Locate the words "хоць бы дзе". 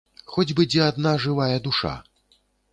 0.35-0.81